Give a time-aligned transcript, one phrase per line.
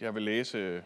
[0.00, 0.82] Jeg vil læse øh,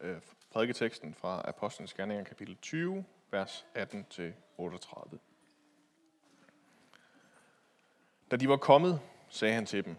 [0.00, 0.20] øh,
[0.50, 5.16] prædiketeksten fra Apostlenes Gerninger, kapitel 20, vers 18-38.
[8.30, 9.96] Da de var kommet, sagde han til dem,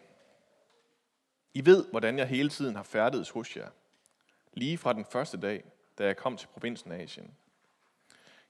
[1.54, 3.70] I ved, hvordan jeg hele tiden har færdedes hos jer,
[4.54, 5.64] lige fra den første dag,
[5.98, 7.36] da jeg kom til provinsen Asien.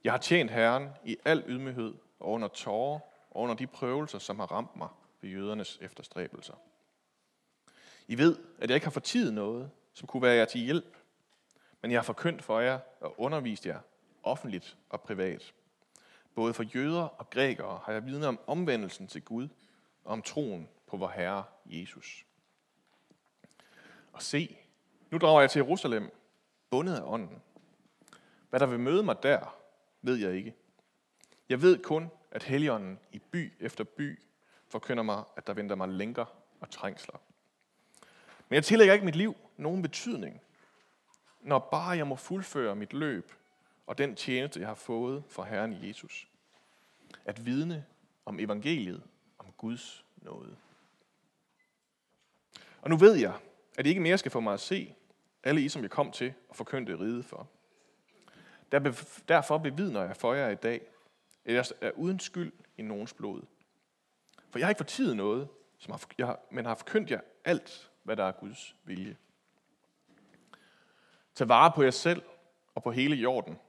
[0.03, 2.99] Jeg har tjent Herren i al ydmyghed og under tårer
[3.31, 4.89] og under de prøvelser, som har ramt mig
[5.21, 6.53] ved jødernes efterstræbelser.
[8.07, 10.97] I ved, at jeg ikke har fortidet noget, som kunne være jer til hjælp,
[11.81, 13.79] men jeg har forkyndt for jer og undervist jer
[14.23, 15.53] offentligt og privat.
[16.35, 19.47] Både for jøder og grækere har jeg vidnet om omvendelsen til Gud
[20.03, 22.25] og om troen på vor Herre Jesus.
[24.13, 24.57] Og se,
[25.11, 26.11] nu drager jeg til Jerusalem,
[26.69, 27.41] bundet af ånden.
[28.49, 29.55] Hvad der vil møde mig der,
[30.01, 30.55] ved jeg ikke.
[31.49, 34.19] Jeg ved kun, at Helligånden i by efter by
[34.67, 36.25] forkynder mig, at der venter mig lænker
[36.59, 37.15] og trængsler.
[38.49, 40.41] Men jeg tillægger ikke mit liv nogen betydning,
[41.41, 43.31] når bare jeg må fuldføre mit løb
[43.87, 46.27] og den tjeneste, jeg har fået fra Herren Jesus.
[47.25, 47.85] At vidne
[48.25, 49.03] om evangeliet,
[49.39, 50.55] om Guds nåde.
[52.81, 53.33] Og nu ved jeg,
[53.77, 54.95] at I ikke mere skal få mig at se,
[55.43, 57.49] alle I, som jeg kom til og forkyndte ride for.
[59.27, 60.81] Derfor bevidner jeg for jer i dag,
[61.45, 63.41] at jeg er uden skyld i nogens blod.
[64.49, 68.15] For jeg har ikke fortidet noget, som har, jeg men har forkyndt jer alt, hvad
[68.15, 69.17] der er Guds vilje.
[71.35, 72.21] Tag vare på jer selv
[72.75, 73.59] og på hele jorden.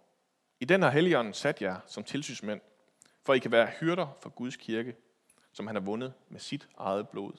[0.61, 2.61] I den har Helligånden sat jer som tilsynsmænd,
[3.23, 4.97] for I kan være hyrder for Guds kirke,
[5.53, 7.33] som han har vundet med sit eget blod.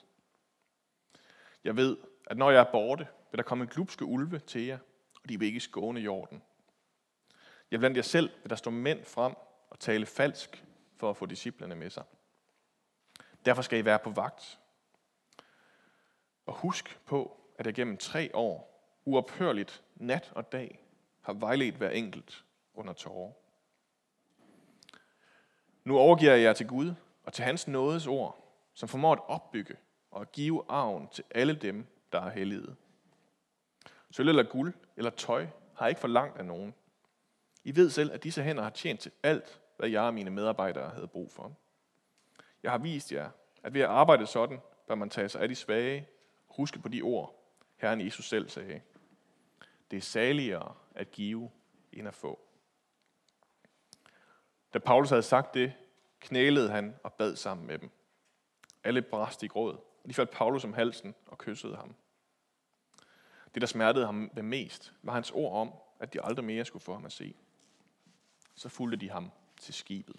[1.63, 1.97] Jeg ved,
[2.27, 4.79] at når jeg er borte, vil der komme glupske ulve til jer,
[5.23, 6.43] og de vil ikke skåne jorden.
[7.71, 9.33] Jeg blandt jer selv vil der stå mænd frem
[9.69, 10.63] og tale falsk
[10.97, 12.03] for at få disciplerne med sig.
[13.45, 14.59] Derfor skal I være på vagt.
[16.49, 20.85] Og husk på, at jeg gennem tre år, uophørligt, nat og dag,
[21.21, 23.31] har vejledt hver enkelt under tårer.
[25.83, 26.93] Nu overgiver jeg jer til Gud
[27.23, 29.75] og til hans nådes ord, som formår at opbygge
[30.11, 32.75] og at give arven til alle dem, der er hellige.
[34.11, 36.73] Sølv eller guld eller tøj har ikke for langt af nogen.
[37.63, 40.89] I ved selv, at disse hænder har tjent til alt, hvad jeg og mine medarbejdere
[40.89, 41.55] havde brug for.
[42.63, 43.29] Jeg har vist jer,
[43.63, 46.07] at ved at arbejde sådan, bør man tage sig af de svage
[46.59, 48.81] huske på de ord, Herren Jesus selv sagde.
[49.91, 51.51] Det er saligere at give,
[51.93, 52.39] end at få.
[54.73, 55.73] Da Paulus havde sagt det,
[56.19, 57.89] knælede han og bad sammen med dem.
[58.83, 61.95] Alle brast i gråd, og de faldt Paulus om halsen og kyssede ham.
[63.53, 66.83] Det, der smertede ham det mest, var hans ord om, at de aldrig mere skulle
[66.83, 67.35] få ham at se.
[68.55, 70.15] Så fulgte de ham til skibet.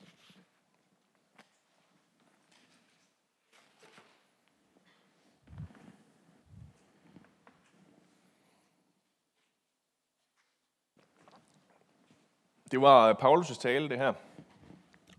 [12.71, 14.13] Det var øh, Paulus' tale, det her.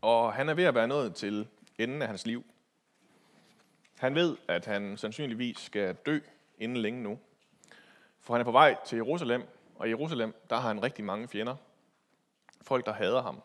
[0.01, 1.47] Og han er ved at være nået til
[1.77, 2.45] enden af hans liv.
[3.99, 6.19] Han ved, at han sandsynligvis skal dø
[6.57, 7.19] inden længe nu.
[8.19, 9.43] For han er på vej til Jerusalem,
[9.75, 11.55] og i Jerusalem, der har han rigtig mange fjender.
[12.61, 13.41] Folk, der hader ham.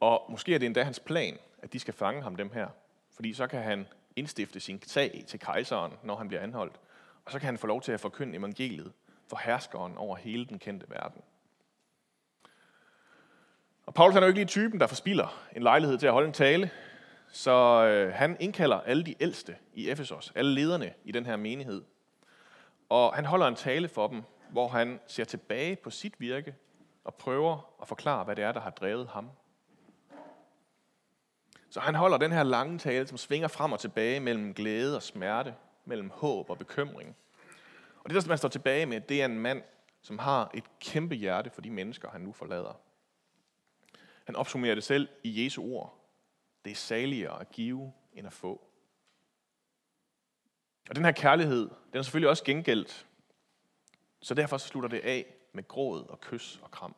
[0.00, 2.68] Og måske er det endda hans plan, at de skal fange ham, dem her.
[3.10, 6.80] Fordi så kan han indstifte sin sag til kejseren, når han bliver anholdt.
[7.24, 8.92] Og så kan han få lov til at forkynde evangeliet
[9.26, 11.22] for herskeren over hele den kendte verden.
[13.90, 16.32] Og Paulus er jo ikke lige typen, der forspiller en lejlighed til at holde en
[16.32, 16.70] tale,
[17.28, 21.82] så øh, han indkalder alle de ældste i Efesos, alle lederne i den her menighed.
[22.88, 26.54] Og han holder en tale for dem, hvor han ser tilbage på sit virke
[27.04, 29.30] og prøver at forklare, hvad det er, der har drevet ham.
[31.70, 35.02] Så han holder den her lange tale, som svinger frem og tilbage mellem glæde og
[35.02, 37.16] smerte, mellem håb og bekymring.
[38.04, 39.62] Og det, der man står tilbage med, det er en mand,
[40.02, 42.89] som har et kæmpe hjerte for de mennesker, han nu forlader.
[44.30, 46.10] Han opsummerer det selv i Jesu ord.
[46.64, 48.70] Det er saligere at give, end at få.
[50.88, 53.06] Og den her kærlighed, den er selvfølgelig også gengældt.
[54.22, 56.96] Så derfor så slutter det af med gråd og kys og kram.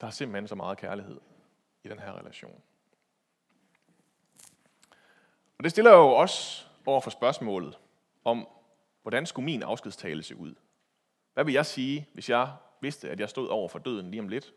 [0.00, 1.20] Der er simpelthen så meget kærlighed
[1.84, 2.62] i den her relation.
[5.58, 7.78] Og det stiller jo også over for spørgsmålet
[8.24, 8.48] om,
[9.02, 10.54] hvordan skulle min afskedstale se ud?
[11.34, 14.28] Hvad vil jeg sige, hvis jeg vidste, at jeg stod over for døden lige om
[14.28, 14.52] lidt,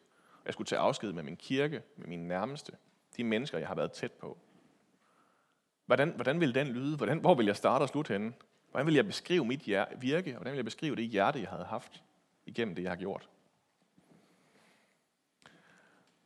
[0.45, 2.71] jeg skulle tage afsked med min kirke, med mine nærmeste,
[3.17, 4.37] de mennesker, jeg har været tæt på?
[5.85, 6.97] Hvordan, hvordan vil den lyde?
[6.97, 8.33] Hvordan, hvor vil jeg starte og slutte henne?
[8.71, 9.67] Hvordan vil jeg beskrive mit
[9.97, 10.31] virke?
[10.31, 12.03] Hvordan vil jeg beskrive det hjerte, jeg havde haft
[12.45, 13.29] igennem det, jeg har gjort?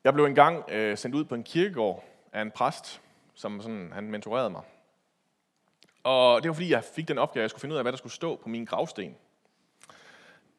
[0.03, 2.03] Jeg blev engang øh, sendt ud på en kirkegård
[2.33, 3.01] af en præst,
[3.33, 4.61] som sådan, han mentorerede mig.
[6.03, 7.91] Og det var fordi, jeg fik den opgave, at jeg skulle finde ud af, hvad
[7.91, 9.15] der skulle stå på min gravsten.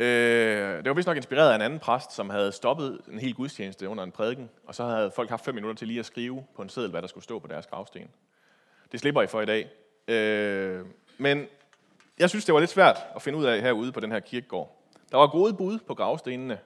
[0.00, 3.34] Øh, det var vist nok inspireret af en anden præst, som havde stoppet en hel
[3.34, 6.44] gudstjeneste under en prædiken, og så havde folk haft fem minutter til lige at skrive
[6.56, 8.08] på en seddel, hvad der skulle stå på deres gravsten.
[8.92, 9.70] Det slipper I for i dag.
[10.08, 10.86] Øh,
[11.18, 11.46] men
[12.18, 14.76] jeg synes, det var lidt svært at finde ud af herude på den her kirkegård.
[15.10, 16.58] Der var gode bud på gravstenene.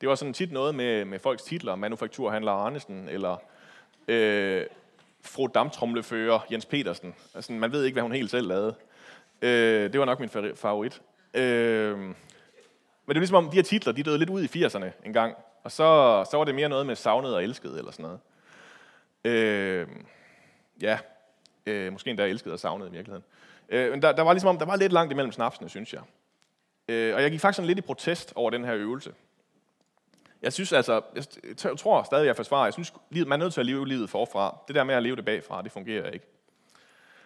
[0.00, 3.36] Det var sådan tit noget med, med folks titler, manufakturhandler Arnesen, eller
[4.08, 4.64] øh,
[5.20, 7.14] fru damtrumlefører Jens Petersen.
[7.34, 8.74] Altså, man ved ikke, hvad hun helt selv lavede.
[9.42, 11.02] Øh, det var nok min favorit.
[11.34, 11.98] Øh,
[13.10, 15.12] men det er ligesom om, de her titler, de døde lidt ud i 80'erne en
[15.12, 15.36] gang.
[15.64, 18.20] Og så, så var det mere noget med savnet og elsket, eller sådan noget.
[19.24, 19.88] Øh,
[20.82, 20.98] ja,
[21.66, 23.24] øh, måske endda elsket og savnet i virkeligheden.
[23.68, 26.00] Øh, men der, der var ligesom om, der var lidt langt imellem snapsene, synes jeg.
[26.88, 29.14] Øh, og jeg gik faktisk sådan lidt i protest over den her øvelse.
[30.42, 31.02] Jeg synes altså,
[31.64, 34.58] jeg tror stadig, jeg forsvarer, jeg synes, man er nødt til at leve livet forfra.
[34.68, 36.26] Det der med at leve det bagfra, det fungerer ikke.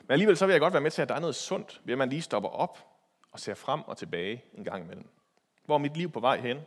[0.01, 1.93] Men alligevel så vil jeg godt være med til, at der er noget sundt, ved
[1.93, 2.79] at man lige stopper op
[3.33, 5.07] og ser frem og tilbage en gang imellem.
[5.65, 6.61] Hvor er mit liv på vej hen?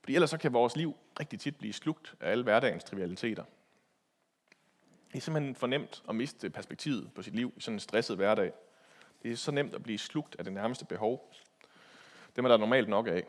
[0.00, 3.44] Fordi ellers så kan vores liv rigtig tit blive slugt af alle hverdagens trivialiteter.
[5.12, 8.16] Det er simpelthen for nemt at miste perspektivet på sit liv i sådan en stresset
[8.16, 8.52] hverdag.
[9.22, 11.32] Det er så nemt at blive slugt af det nærmeste behov.
[12.36, 13.24] Dem er der normalt nok af.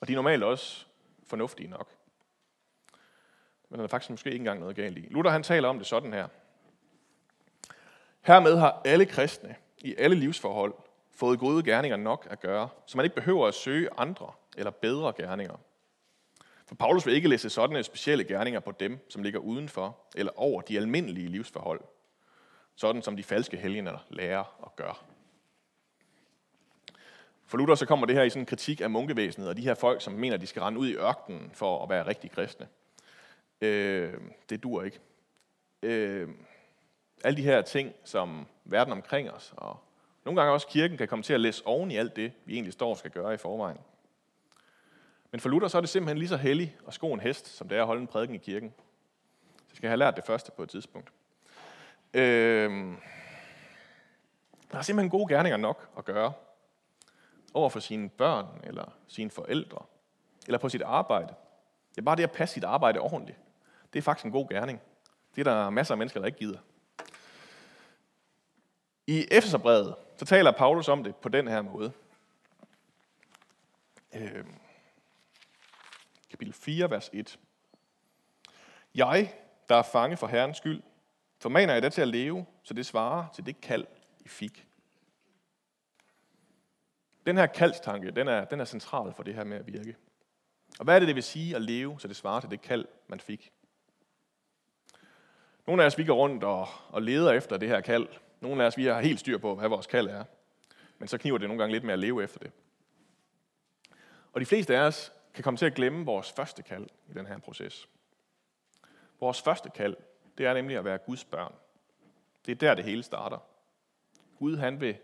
[0.00, 0.86] Og de er normalt også
[1.26, 1.88] fornuftige nok.
[3.68, 5.00] Men der er faktisk måske ikke engang noget galt i.
[5.10, 6.28] Luther han taler om det sådan her.
[8.20, 10.74] Hermed har alle kristne i alle livsforhold
[11.16, 15.12] fået gode gerninger nok at gøre, så man ikke behøver at søge andre eller bedre
[15.12, 15.56] gerninger.
[16.66, 20.60] For Paulus vil ikke læse sådanne specielle gerninger på dem, som ligger udenfor eller over
[20.60, 21.80] de almindelige livsforhold,
[22.74, 25.04] sådan som de falske helgener lærer og gør.
[27.46, 29.74] For Luther så kommer det her i sådan en kritik af munkevæsenet og de her
[29.74, 32.68] folk, som mener, at de skal rende ud i ørkenen for at være rigtig kristne.
[33.60, 34.14] Øh,
[34.50, 34.98] det dur ikke.
[35.82, 36.28] Øh,
[37.24, 39.83] alle de her ting, som verden omkring os, og
[40.24, 42.72] nogle gange også kirken, kan komme til at læse oven i alt det, vi egentlig
[42.72, 43.78] står og skal gøre i forvejen.
[45.30, 47.68] Men for Luther så er det simpelthen lige så hellig og sko en hest, som
[47.68, 48.74] det er at holde en prædiken i kirken.
[49.68, 51.12] Så skal have lært det første på et tidspunkt.
[52.14, 52.70] Øh,
[54.72, 56.32] der er simpelthen gode gerninger nok at gøre
[57.54, 59.84] over for sine børn eller sine forældre,
[60.46, 61.34] eller på sit arbejde.
[61.90, 63.38] Det er bare det at passe sit arbejde ordentligt.
[63.92, 64.80] Det er faktisk en god gerning.
[65.36, 66.58] Det er der masser af mennesker, der ikke gider.
[69.06, 71.92] I Efeserbrevet, så taler Paulus om det på den her måde.
[74.14, 74.44] Øh,
[76.30, 77.38] kapitel 4, vers 1.
[78.94, 79.34] Jeg,
[79.68, 80.82] der er fange for Herrens skyld,
[81.40, 83.86] formaner jeg dig til at leve, så det svarer til det kald,
[84.20, 84.66] I fik.
[87.26, 89.96] Den her kaldstanke, den er, den er central for det her med at virke.
[90.78, 92.86] Og hvad er det, det vil sige at leve, så det svarer til det kald,
[93.08, 93.52] man fik?
[95.66, 98.08] Nogle af os, vi går rundt og, og leder efter det her kald.
[98.40, 100.24] Nogle af os, vi har helt styr på, hvad vores kald er.
[100.98, 102.52] Men så kniver det nogle gange lidt med at leve efter det.
[104.32, 107.26] Og de fleste af os kan komme til at glemme vores første kald i den
[107.26, 107.88] her proces.
[109.20, 109.96] Vores første kald,
[110.38, 111.54] det er nemlig at være Guds børn.
[112.46, 113.38] Det er der, det hele starter.
[114.38, 114.96] Gud, han vil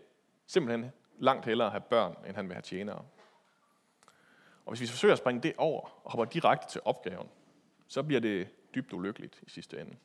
[0.47, 3.05] simpelthen langt hellere have børn, end han vil have tjenere.
[4.65, 7.29] Og hvis vi forsøger at springe det over og hopper direkte til opgaven,
[7.87, 9.97] så bliver det dybt ulykkeligt i sidste ende.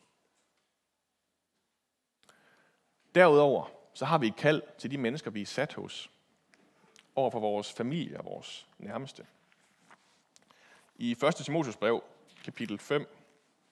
[3.17, 6.11] Derudover så har vi et kald til de mennesker, vi er sat hos,
[7.15, 9.27] over for vores familie og vores nærmeste.
[10.97, 11.35] I 1.
[11.35, 12.03] Timotius brev,
[12.45, 13.09] kapitel 5,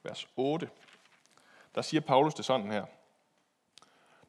[0.03, 0.71] vers 8,
[1.75, 2.87] der siger Paulus det sådan her.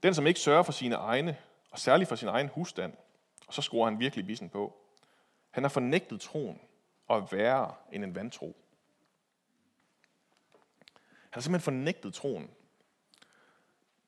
[0.04, 1.38] Den, som ikke sørger for sine egne,
[1.72, 2.94] og særligt for sin egen husstand,
[3.48, 4.78] og så skruer han virkelig bissen på.
[5.52, 6.62] Han har fornægtet troen
[7.08, 8.56] og er værre end en vantro.
[11.30, 12.52] Han har simpelthen fornægtet troen.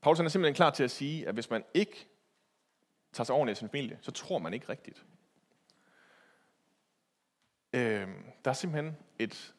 [0.01, 2.07] Paulus er simpelthen klar til at sige, at hvis man ikke
[3.13, 5.05] tager sig ordentligt af sin familie, så tror man ikke rigtigt.
[7.73, 8.07] Øh,
[8.45, 9.53] der er simpelthen et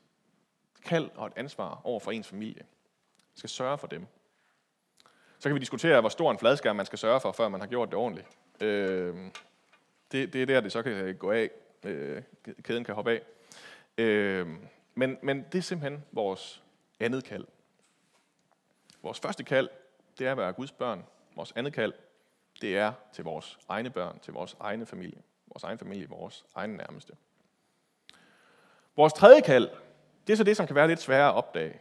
[0.85, 2.63] kald og et ansvar over for ens familie.
[2.63, 4.07] Man skal sørge for dem.
[5.39, 7.69] Så kan vi diskutere, hvor stor en fladskærm man skal sørge for, før man har
[7.69, 8.29] gjort det ordentligt.
[8.61, 9.17] Øh,
[10.13, 11.51] det, det er der, det så kan gå af.
[11.85, 12.23] Øh,
[12.63, 13.23] kæden kan hoppe af.
[13.99, 14.49] Øh,
[14.95, 16.63] men, men det er simpelthen vores
[17.01, 17.47] andet kald.
[19.03, 19.69] Vores første kald,
[20.19, 21.05] det er at være Guds børn.
[21.37, 21.93] Vores andet kald,
[22.61, 25.23] det er til vores egne børn, til vores egne familie.
[25.47, 27.17] Vores egen familie, vores egne nærmeste.
[28.97, 29.71] Vores tredje kald,
[30.27, 31.81] det er så det, som kan være lidt sværere at opdage.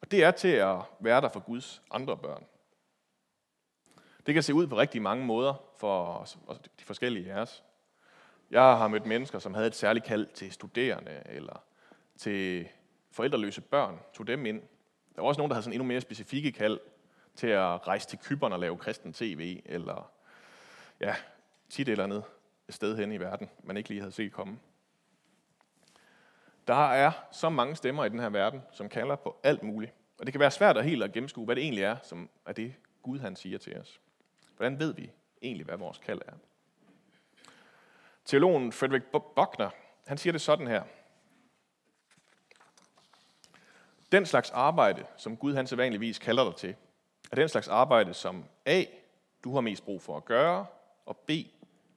[0.00, 2.46] Og det er til at være der for Guds andre børn.
[4.26, 6.26] Det kan se ud på rigtig mange måder for
[6.80, 7.64] de forskellige af os.
[8.50, 11.64] Jeg har mødt mennesker, som havde et særligt kald til studerende eller
[12.16, 12.68] til
[13.10, 14.62] forældreløse børn, tog dem ind.
[15.14, 16.80] Der var også nogen, der havde sådan endnu mere specifikke kald
[17.34, 20.10] til at rejse til Kyberen og lave kristen tv, eller
[21.00, 21.16] ja,
[21.68, 22.24] tit eller andet
[22.68, 24.58] sted hen i verden, man ikke lige havde set komme.
[26.66, 29.92] Der er så mange stemmer i den her verden, som kalder på alt muligt.
[30.18, 32.52] Og det kan være svært at helt at gennemskue, hvad det egentlig er, som er
[32.52, 34.00] det Gud han siger til os.
[34.56, 35.10] Hvordan ved vi
[35.42, 36.32] egentlig, hvad vores kald er?
[38.24, 39.02] Teologen Frederik
[39.36, 39.70] Buckner,
[40.06, 40.82] han siger det sådan her.
[44.12, 46.76] Den slags arbejde, som Gud han sædvanligvis kalder dig til,
[47.34, 48.84] er den slags arbejde, som A,
[49.44, 50.66] du har mest brug for at gøre,
[51.06, 51.30] og B,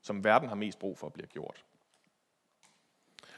[0.01, 1.65] som verden har mest brug for at blive gjort.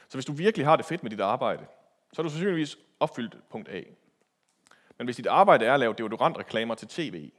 [0.08, 1.66] Så hvis du virkelig har det fedt med dit arbejde,
[2.12, 3.82] så har du sandsynligvis opfyldt punkt A.
[4.98, 7.30] Men hvis dit arbejde er at lave deodorantreklamer til tv,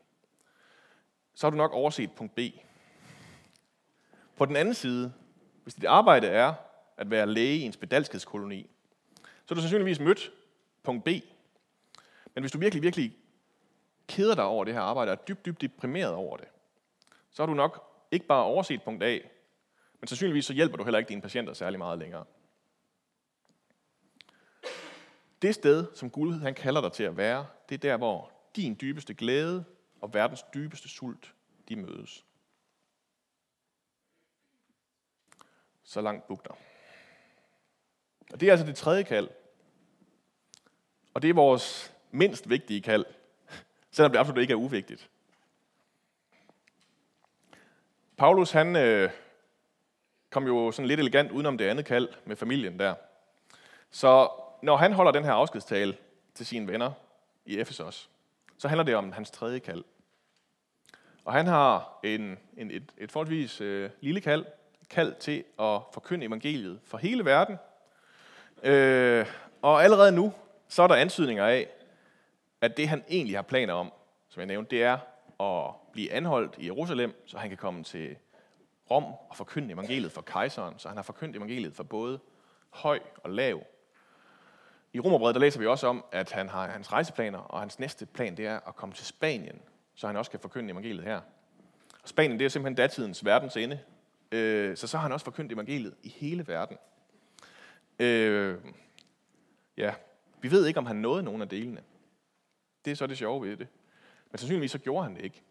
[1.34, 2.40] så har du nok overset punkt B.
[4.36, 5.14] På den anden side,
[5.64, 6.54] hvis dit arbejde er
[6.98, 8.70] at være læge i en spedalskhedskoloni,
[9.24, 10.32] så har du sandsynligvis mødt
[10.84, 11.08] punkt B.
[12.34, 13.18] Men hvis du virkelig, virkelig
[14.12, 16.48] keder dig over det her arbejde, og er dybt, dybt deprimeret over det,
[17.32, 19.20] så har du nok ikke bare overset punkt A,
[20.00, 22.26] men sandsynligvis så hjælper du heller ikke dine patienter særlig meget længere.
[25.42, 28.78] Det sted, som Gud han kalder dig til at være, det er der, hvor din
[28.82, 29.66] dybeste glæde
[30.02, 31.34] og verdens dybeste sult,
[31.70, 32.26] de mødes.
[35.84, 36.54] Så langt bugter.
[38.32, 39.30] Og det er altså det tredje kald.
[41.14, 43.06] Og det er vores mindst vigtige kald,
[43.92, 45.10] selvom det absolut ikke er uvigtigt.
[48.18, 49.10] Paulus, han øh,
[50.30, 52.96] kom jo sådan lidt elegant udenom det andet kald med familien der.
[53.92, 54.30] Så
[54.62, 55.98] når han holder den her afskedstale
[56.34, 56.92] til sine venner
[57.46, 58.10] i Efesos,
[58.58, 59.84] så handler det om hans tredje kald.
[61.26, 64.46] Og han har en, en, et, et forholdsvis øh, lille kald,
[64.90, 67.58] kald til at forkynde evangeliet for hele verden.
[68.64, 69.26] Øh,
[69.62, 70.34] og allerede nu,
[70.68, 71.68] så er der antydninger af,
[72.62, 73.92] at det han egentlig har planer om,
[74.30, 74.98] som jeg nævnte, det er
[75.44, 78.16] at blive anholdt i Jerusalem, så han kan komme til
[78.92, 80.80] Rom og forkynde evangeliet for kejseren.
[80.80, 82.20] Så han har forkyndt evangeliet for både
[82.70, 83.64] høj og lav.
[84.94, 88.06] I Romerbrevet der læser vi også om, at han har hans rejseplaner, og hans næste
[88.06, 89.62] plan det er at komme til Spanien,
[89.96, 91.22] så han også kan forkynde evangeliet her.
[92.04, 93.80] Og Spanien det er simpelthen datidens verdens ende,
[94.32, 96.78] øh, så så har han også forkyndt evangeliet i hele verden.
[98.00, 98.58] Øh,
[99.78, 99.94] ja,
[100.42, 101.82] vi ved ikke, om han nåede nogen af delene.
[102.86, 103.68] Det er så det sjove ved det.
[104.32, 105.44] Men sandsynligvis så gjorde han det ikke.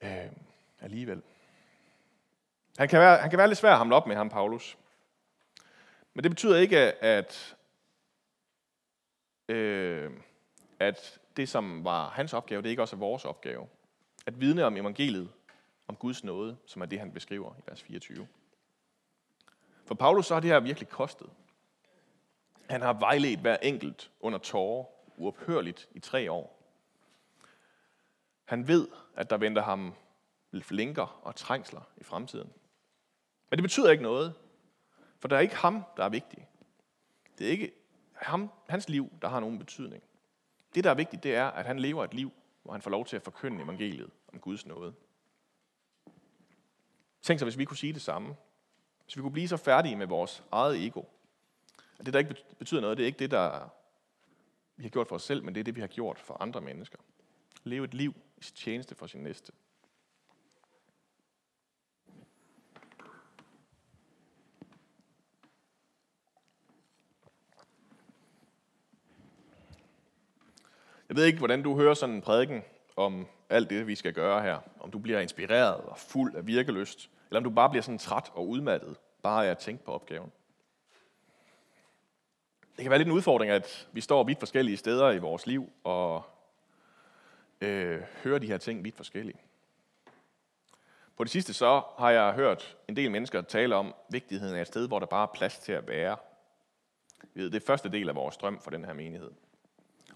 [0.00, 0.32] Øh,
[0.80, 1.22] alligevel.
[2.78, 4.78] Han kan, være, han kan være lidt svær at hamle op med ham, Paulus.
[6.14, 7.56] Men det betyder ikke, at,
[9.48, 10.10] øh,
[10.80, 13.68] at det, som var hans opgave, det ikke også er vores opgave.
[14.26, 15.30] At vidne om evangeliet,
[15.88, 18.28] om Guds nåde, som er det, han beskriver i vers 24.
[19.84, 21.30] For Paulus så har det her virkelig kostet.
[22.70, 24.84] Han har vejledt hver enkelt under tårer,
[25.16, 26.62] uophørligt i tre år.
[28.44, 29.94] Han ved, at der venter ham
[30.62, 32.52] flinker og trængsler i fremtiden.
[33.50, 34.34] Men det betyder ikke noget,
[35.18, 36.48] for det er ikke ham, der er vigtig.
[37.38, 37.72] Det er ikke
[38.12, 40.02] ham, hans liv, der har nogen betydning.
[40.74, 42.32] Det, der er vigtigt, det er, at han lever et liv,
[42.62, 44.94] hvor han får lov til at forkynde evangeliet om Guds nåde.
[47.22, 48.36] Tænk så, hvis vi kunne sige det samme.
[49.04, 51.02] Hvis vi kunne blive så færdige med vores eget ego.
[51.98, 53.68] Og det, der ikke betyder noget, det er ikke det, der
[54.76, 56.60] vi har gjort for os selv, men det er det, vi har gjort for andre
[56.60, 56.98] mennesker.
[57.64, 59.52] Leve et liv i tjeneste for sin næste.
[71.08, 72.62] Jeg ved ikke, hvordan du hører sådan en prædiken
[72.96, 74.58] om alt det, vi skal gøre her.
[74.80, 78.30] Om du bliver inspireret og fuld af virkelyst, eller om du bare bliver sådan træt
[78.34, 80.32] og udmattet, bare af at tænke på opgaven.
[82.76, 85.72] Det kan være lidt en udfordring, at vi står vidt forskellige steder i vores liv
[85.84, 86.22] og
[87.60, 89.40] øh, hører de her ting vidt forskellige.
[91.16, 94.66] På det sidste så har jeg hørt en del mennesker tale om vigtigheden af et
[94.66, 96.16] sted, hvor der bare er plads til at være.
[97.34, 99.30] Det er første del af vores drøm for den her menighed.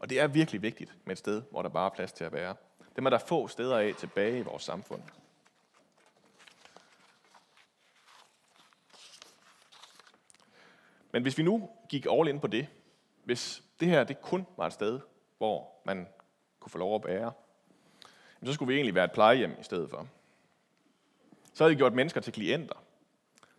[0.01, 2.33] Og det er virkelig vigtigt med et sted, hvor der bare er plads til at
[2.33, 2.55] være.
[2.97, 5.03] Det er der få steder af tilbage i vores samfund.
[11.13, 12.69] Men hvis vi nu gik all in på det,
[13.25, 15.01] hvis det her det kun var et sted,
[15.39, 16.09] hvor man
[16.61, 17.33] kunne få lov at bære,
[18.45, 20.09] så skulle vi egentlig være et plejehjem i stedet for.
[21.55, 22.85] Så havde vi gjort mennesker til klienter,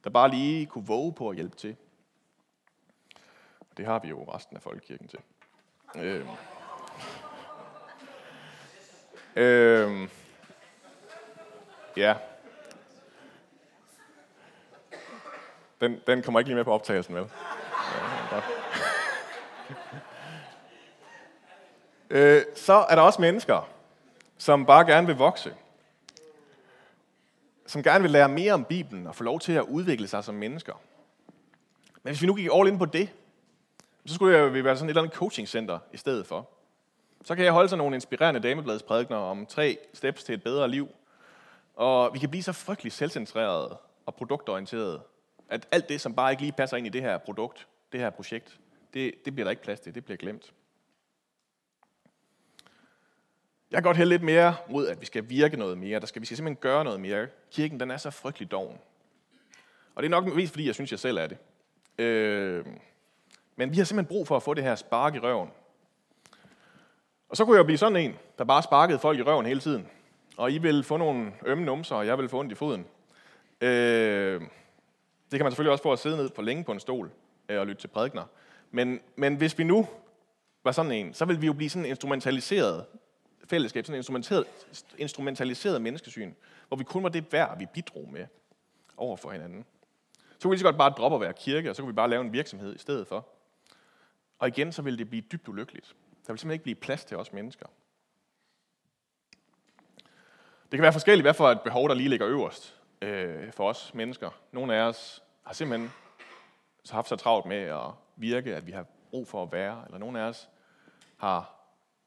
[0.03, 1.75] der bare lige kunne våge på at hjælpe til.
[3.77, 5.19] Det har vi jo resten af folkekirken til.
[5.95, 6.25] Øh.
[9.35, 10.09] Øh.
[11.97, 12.15] Ja.
[15.81, 17.23] Den, den kommer ikke lige med på optagelsen, vel?
[17.23, 18.43] Ja, godt.
[22.09, 23.69] Øh, så er der også mennesker,
[24.37, 25.53] som bare gerne vil vokse.
[27.65, 30.35] Som gerne vil lære mere om Bibelen og få lov til at udvikle sig som
[30.35, 30.73] mennesker.
[32.03, 33.09] Men hvis vi nu gik all in på det,
[34.05, 36.49] så skulle vi være sådan et eller andet coachingcenter i stedet for.
[37.23, 40.87] Så kan jeg holde sådan nogle inspirerende damebladsprædikner om tre steps til et bedre liv.
[41.75, 45.01] Og vi kan blive så frygtelig selvcentrerede og produktorienterede,
[45.51, 48.09] at alt det, som bare ikke lige passer ind i det her produkt, det her
[48.09, 48.59] projekt,
[48.93, 50.53] det, det bliver der ikke plads til, det bliver glemt.
[53.71, 55.99] Jeg kan godt hælde lidt mere mod, at vi skal virke noget mere.
[55.99, 57.27] Der skal, vi skal simpelthen gøre noget mere.
[57.51, 58.77] Kirken, den er så frygtelig doven.
[59.95, 61.37] Og det er nok mest fordi, jeg synes, jeg selv er det.
[61.97, 62.65] Øh,
[63.55, 65.49] men vi har simpelthen brug for at få det her spark i røven.
[67.29, 69.87] Og så kunne jeg blive sådan en, der bare sparkede folk i røven hele tiden.
[70.37, 72.85] Og I vil få nogle ømme numser, og jeg vil få ondt i foden.
[73.61, 74.41] Øh,
[75.31, 77.11] det kan man selvfølgelig også få at sidde ned for længe på en stol
[77.49, 78.25] øh, og lytte til prædikner.
[78.71, 79.87] Men, men hvis vi nu
[80.63, 82.85] var sådan en, så vil vi jo blive sådan en instrumentaliseret
[83.45, 84.47] fællesskab, sådan en instrumentaliseret,
[84.97, 86.33] instrumentaliseret menneskesyn,
[86.67, 88.25] hvor vi kun var det værd, vi bidrog med
[88.97, 89.65] over for hinanden.
[90.39, 92.09] Så kunne vi så godt bare droppe at være kirke, og så kunne vi bare
[92.09, 93.27] lave en virksomhed i stedet for.
[94.39, 95.87] Og igen, så ville det blive dybt ulykkeligt.
[95.87, 97.65] Der vil simpelthen ikke blive plads til os mennesker.
[100.63, 103.93] Det kan være forskelligt, hvad for et behov, der lige ligger øverst øh, for os
[103.93, 104.29] mennesker.
[104.51, 105.91] Nogle af os har simpelthen
[106.83, 109.97] så haft så travlt med at virke, at vi har brug for at være, eller
[109.97, 110.49] nogle af os
[111.17, 111.61] har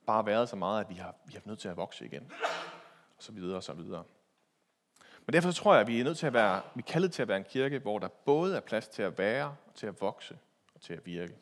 [0.06, 2.32] bare været så meget, at vi har, vi har nødt til at vokse igen,
[3.16, 4.04] og så videre og så videre.
[5.26, 7.12] Men derfor så tror jeg, at vi er nødt til at være, vi er kaldet
[7.12, 10.00] til at være en kirke, hvor der både er plads til at være, til at
[10.00, 10.38] vokse
[10.74, 11.34] og til at virke.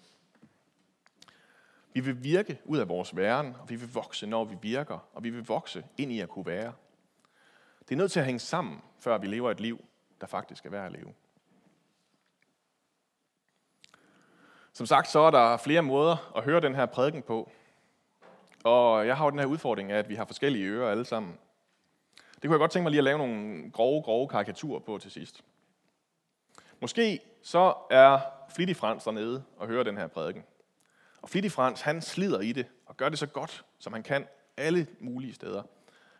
[1.94, 5.24] Vi vil virke ud af vores væren, og vi vil vokse, når vi virker, og
[5.24, 6.72] vi vil vokse ind i at kunne være.
[7.88, 9.84] Det er nødt til at hænge sammen, før vi lever et liv,
[10.20, 11.14] der faktisk er værd at leve.
[14.72, 17.50] Som sagt, så er der flere måder at høre den her prædiken på.
[18.64, 21.38] Og jeg har jo den her udfordring af, at vi har forskellige ører alle sammen.
[22.34, 25.10] Det kunne jeg godt tænke mig lige at lave nogle grove, grove karikaturer på til
[25.10, 25.44] sidst.
[26.80, 28.20] Måske så er
[28.54, 30.44] Flittig Frans dernede og hører den her prædiken.
[31.22, 34.26] Og Flittig Frans, han slider i det og gør det så godt, som han kan
[34.56, 35.62] alle mulige steder.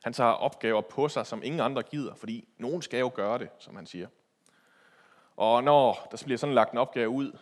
[0.03, 3.49] Han tager opgaver på sig, som ingen andre gider, fordi nogen skal jo gøre det,
[3.59, 4.09] som han siger.
[5.37, 7.39] Og når der bliver sådan lagt en opgave ud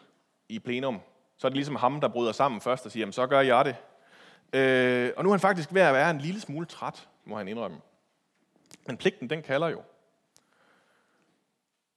[0.49, 1.01] i plenum,
[1.37, 3.65] så er det ligesom ham, der bryder sammen først og siger, jamen så gør jeg
[3.65, 3.77] det.
[4.53, 7.49] Øh, og nu er han faktisk ved at være en lille smule træt, må han
[7.49, 7.81] indrømme.
[8.87, 9.83] Men pligten, den kalder jo.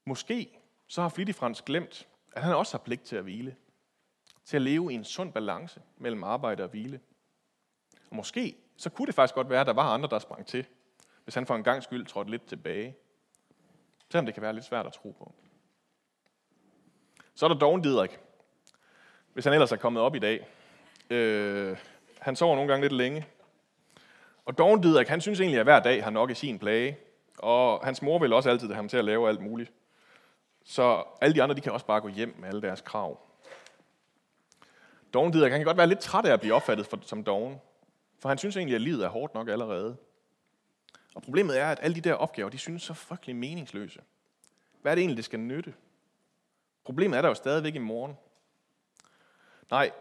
[0.06, 3.56] Måske så har Flittig Frans glemt, at han også har pligt til at hvile.
[4.46, 7.00] Til at leve i en sund balance mellem arbejde og hvile.
[8.10, 10.66] Og måske så kunne det faktisk godt være, at der var andre, der sprang til,
[11.24, 12.96] hvis han for en gang skyld trådte lidt tilbage.
[14.10, 15.34] Selvom det kan være lidt svært at tro på.
[17.36, 18.20] Så er der Dogen Didrik.
[19.34, 20.48] Hvis han ellers er kommet op i dag.
[21.10, 21.78] Øh,
[22.20, 23.26] han sover nogle gange lidt længe.
[24.46, 26.98] Og Dogen Didrik, han synes egentlig, at hver dag har nok i sin plage.
[27.40, 29.72] Og hans mor vil også altid have ham til at lave alt muligt.
[30.64, 33.20] Så alle de andre, de kan også bare gå hjem med alle deres krav.
[35.14, 37.62] Dogen Didrik, han kan godt være lidt træt af at blive opfattet for, som dogen.
[38.24, 39.98] For han synes egentlig, at livet er hårdt nok allerede.
[41.16, 44.02] Og problemet er, at alle de der opgaver, de synes så frygtelig meningsløse.
[44.82, 45.74] Hvad er det egentlig, det skal nytte?
[46.84, 48.18] Problemet er der jo stadigvæk i morgen.
[49.72, 49.92] Nej,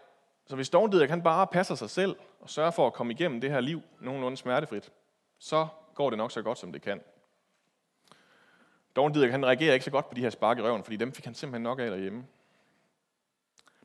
[0.46, 3.50] så hvis Dovendidrik kan bare passer sig selv og sørger for at komme igennem det
[3.50, 4.92] her liv nogenlunde smertefrit,
[5.38, 7.00] så går det nok så godt, som det kan.
[8.96, 11.24] Dovendidrik han reagerer ikke så godt på de her spark i røven, fordi dem fik
[11.24, 12.26] han simpelthen nok af derhjemme.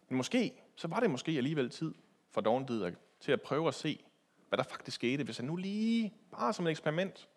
[0.10, 1.94] Men måske, så var det måske alligevel tid
[2.32, 4.04] for Dovendidrik til at prøve at se,
[4.50, 7.28] hvad der faktisk skete, hvis han nu lige, bare som et eksperiment,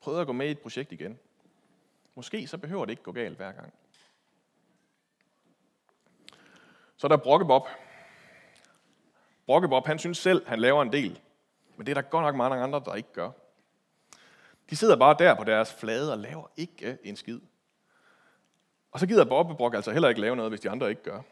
[0.00, 1.18] prøvede at gå med i et projekt igen.
[2.14, 3.72] Måske så behøver det ikke gå galt hver gang.
[6.96, 7.68] Så er der Brokkebob.
[9.46, 11.20] Brokkebob, han synes selv, han laver en del.
[11.76, 13.30] Men det er der godt nok mange andre, der ikke gør.
[14.70, 17.40] De sidder bare der på deres flade og laver ikke en skid.
[18.90, 21.22] Og så gider Bobbebrock altså heller ikke lave noget, hvis de andre ikke gør.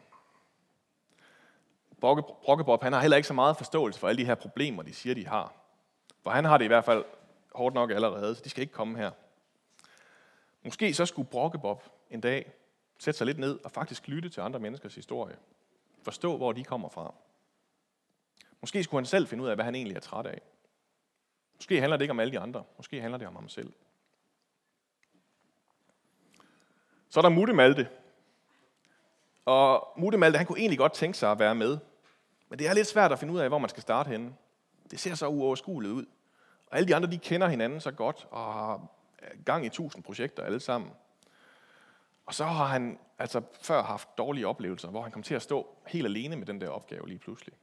[1.99, 5.15] Brokkebob, han har heller ikke så meget forståelse for alle de her problemer, de siger,
[5.15, 5.53] de har.
[6.23, 7.05] For han har det i hvert fald
[7.55, 9.11] hårdt nok allerede, så de skal ikke komme her.
[10.63, 12.51] Måske så skulle Brokkebob en dag
[12.99, 15.35] sætte sig lidt ned og faktisk lytte til andre menneskers historie.
[16.03, 17.13] Forstå, hvor de kommer fra.
[18.61, 20.41] Måske skulle han selv finde ud af, hvad han egentlig er træt af.
[21.55, 22.63] Måske handler det ikke om alle de andre.
[22.77, 23.73] Måske handler det om ham selv.
[27.09, 27.89] Så er der Mutte Malte.
[29.45, 31.77] Og Mutemalte, han kunne egentlig godt tænke sig at være med.
[32.49, 34.35] Men det er lidt svært at finde ud af, hvor man skal starte henne.
[34.91, 36.05] Det ser så uoverskueligt ud.
[36.67, 38.87] Og alle de andre, de kender hinanden så godt, og har
[39.45, 40.91] gang i tusind projekter alle sammen.
[42.25, 45.67] Og så har han altså før haft dårlige oplevelser, hvor han kom til at stå
[45.87, 47.53] helt alene med den der opgave lige pludselig.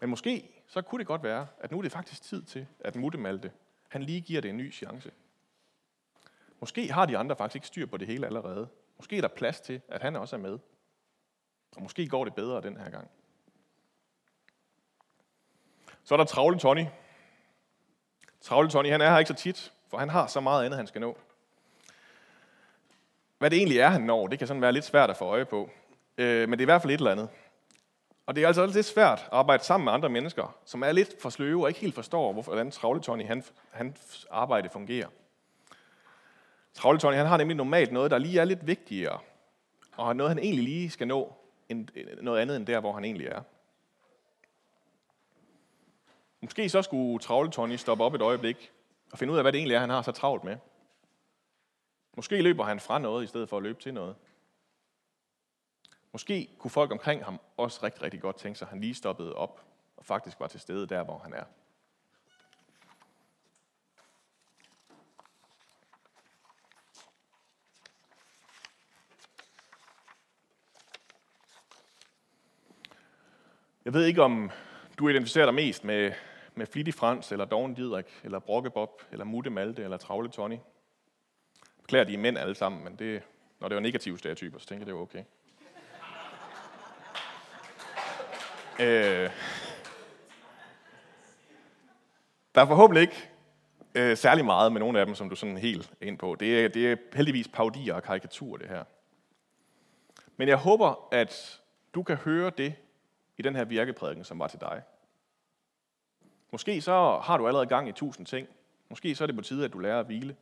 [0.00, 2.96] Men måske så kunne det godt være, at nu er det faktisk tid til, at
[2.96, 3.52] Muttemalte,
[3.88, 5.10] han lige giver det en ny chance.
[6.60, 8.68] Måske har de andre faktisk ikke styr på det hele allerede.
[8.96, 10.58] Måske er der plads til, at han også er med.
[11.76, 13.10] Og måske går det bedre den her gang.
[16.04, 16.84] Så er der Travle Tony.
[18.40, 20.86] Travle Tony, han er her ikke så tit, for han har så meget andet, han
[20.86, 21.18] skal nå.
[23.38, 25.44] Hvad det egentlig er, han når, det kan sådan være lidt svært at få øje
[25.44, 25.70] på.
[26.18, 27.28] Øh, men det er i hvert fald et eller andet.
[28.26, 31.22] Og det er altså lidt svært at arbejde sammen med andre mennesker, som er lidt
[31.22, 35.08] for sløve og ikke helt forstår, hvorfor, hvordan Travle Tony han, hans arbejde fungerer.
[36.76, 39.18] Travle Tony han har nemlig normalt noget, der lige er lidt vigtigere,
[39.96, 41.34] og noget, han egentlig lige skal nå,
[41.68, 41.88] end,
[42.22, 43.42] noget andet end der, hvor han egentlig er.
[46.40, 48.72] Måske så skulle Travle Tony stoppe op et øjeblik
[49.12, 50.56] og finde ud af, hvad det egentlig er, han har så travlt med.
[52.16, 54.16] Måske løber han fra noget, i stedet for at løbe til noget.
[56.12, 59.34] Måske kunne folk omkring ham også rigtig, rigtig godt tænke sig, at han lige stoppede
[59.34, 59.64] op
[59.96, 61.44] og faktisk var til stede der, hvor han er.
[73.86, 74.50] Jeg ved ikke, om
[74.98, 76.12] du identificerer dig mest med,
[76.54, 80.56] med Flittig Frans, eller Doven Didrik, eller Brokkebob, eller Mutte Malte, eller Travle Tony.
[81.82, 83.22] Beklager, de er mænd alle sammen, men det,
[83.60, 85.24] når det var negative stereotyper, så tænker jeg, det var okay.
[88.80, 89.30] øh,
[92.54, 93.30] der er forhåbentlig ikke
[93.94, 96.36] øh, særlig meget med nogle af dem, som du sådan helt er ind på.
[96.40, 98.84] Det er, det er heldigvis paudier og karikaturer, det her.
[100.36, 101.60] Men jeg håber, at
[101.94, 102.74] du kan høre det
[103.38, 104.82] i den her virkeprædiken, som var til dig.
[106.52, 108.48] Måske så har du allerede gang i tusind ting.
[108.88, 110.36] Måske så er det på tide, at du lærer at hvile.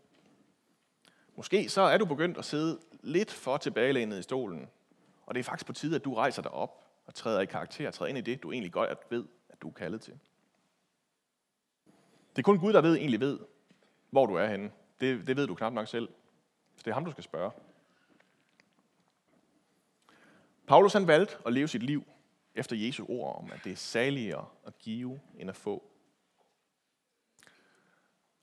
[1.37, 4.69] Måske så er du begyndt at sidde lidt for tilbagelænet i stolen,
[5.27, 7.91] og det er faktisk på tide, at du rejser dig op og træder i karakter,
[7.91, 10.19] træder ind i det, du egentlig godt ved, at du er kaldet til.
[12.37, 13.39] Det er kun Gud, der ved, egentlig ved,
[14.11, 14.71] hvor du er henne.
[15.01, 16.09] Det, det ved du knap nok selv.
[16.77, 17.51] Så det er ham, du skal spørge.
[20.67, 22.05] Paulus han valgte at leve sit liv
[22.55, 25.83] efter Jesu ord om, at det er saligere at give end at få.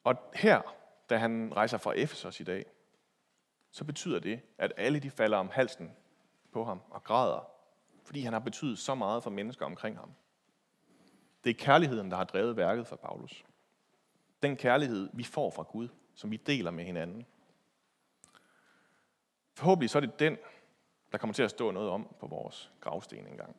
[0.04, 0.62] Og her,
[1.10, 2.66] da han rejser fra Efesos i dag,
[3.72, 5.92] så betyder det, at alle de falder om halsen
[6.52, 7.48] på ham og græder,
[8.04, 10.14] fordi han har betydet så meget for mennesker omkring ham.
[11.44, 13.46] Det er kærligheden, der har drevet værket for Paulus.
[14.44, 17.26] Den kærlighed, vi får fra Gud, som vi deler med hinanden.
[19.54, 20.38] Forhåbentlig så er det den,
[21.12, 23.56] der kommer til at stå noget om på vores gravsten engang.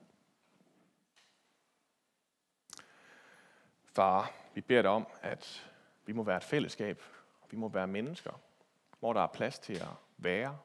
[3.95, 5.71] Far, vi beder dig om, at
[6.07, 7.03] vi må være et fællesskab,
[7.41, 8.41] og vi må være mennesker,
[8.99, 10.59] hvor der er plads til at være,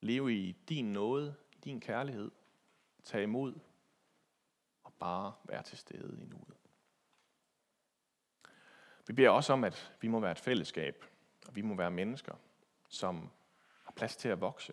[0.00, 2.30] leve i din nåde, din kærlighed,
[3.04, 3.54] tage imod
[4.84, 6.56] og bare være til stede i nuet.
[9.06, 11.04] Vi beder også om, at vi må være et fællesskab,
[11.48, 12.34] og vi må være mennesker,
[12.88, 13.30] som
[13.84, 14.72] har plads til at vokse,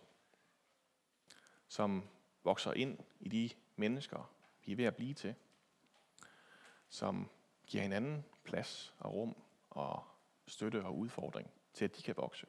[1.68, 2.08] som
[2.44, 4.30] vokser ind i de mennesker,
[4.64, 5.34] vi er ved at blive til,
[6.94, 7.30] som
[7.66, 9.36] giver hinanden plads og rum
[9.70, 10.04] og
[10.46, 12.46] støtte og udfordring til, at de kan vokse.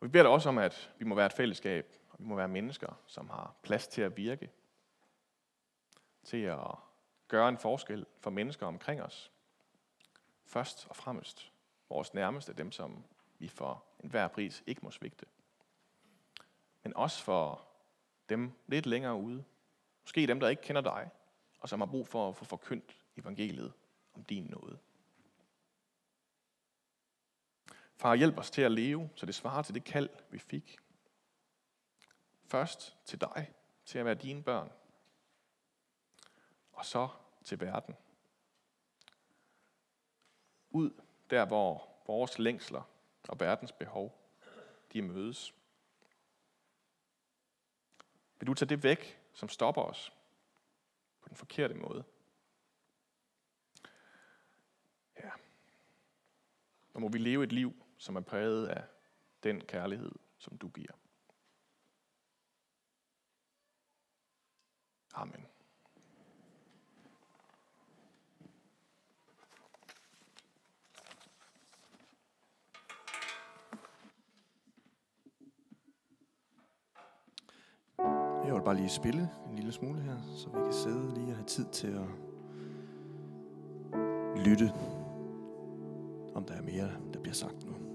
[0.00, 2.34] Og vi beder dig også om, at vi må være et fællesskab, og vi må
[2.34, 4.50] være mennesker, som har plads til at virke,
[6.24, 6.58] til at
[7.28, 9.32] gøre en forskel for mennesker omkring os.
[10.44, 11.52] Først og fremmest
[11.88, 13.04] vores nærmeste, dem som
[13.38, 15.26] vi for enhver pris ikke må svigte.
[16.82, 17.68] Men også for
[18.28, 19.44] dem lidt længere ude.
[20.02, 21.10] Måske dem, der ikke kender dig,
[21.58, 23.72] og som har brug for at få forkyndt evangeliet
[24.14, 24.78] om din nåde.
[27.96, 30.76] Far, hjælp os til at leve, så det svarer til det kald, vi fik.
[32.44, 33.52] Først til dig,
[33.84, 34.72] til at være dine børn.
[36.72, 37.08] Og så
[37.44, 37.96] til verden.
[40.70, 40.90] Ud
[41.30, 42.82] der, hvor vores længsler
[43.28, 44.18] og verdens behov,
[44.92, 45.54] de mødes.
[48.38, 50.12] Vil du tage det væk, som stopper os
[51.28, 52.04] på den forkerte måde?
[55.16, 55.30] Ja.
[56.94, 58.84] Og må vi leve et liv, som er præget af
[59.42, 60.92] den kærlighed, som du giver.
[65.14, 65.46] Amen.
[78.44, 81.46] Jeg vil bare lige spille lille smule her, så vi kan sidde lige og have
[81.46, 82.08] tid til at
[84.46, 84.72] lytte,
[86.34, 87.87] om der er mere, der bliver sagt nu.